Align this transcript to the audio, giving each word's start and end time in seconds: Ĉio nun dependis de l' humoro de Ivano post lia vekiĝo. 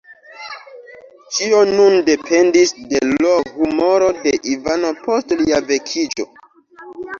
Ĉio 1.35 1.59
nun 1.73 1.97
dependis 2.07 2.73
de 2.95 3.03
l' 3.11 3.35
humoro 3.59 4.09
de 4.25 4.35
Ivano 4.57 4.93
post 5.05 5.39
lia 5.45 5.63
vekiĝo. 5.71 6.31